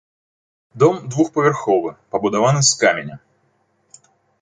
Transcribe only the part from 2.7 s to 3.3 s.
з каменя.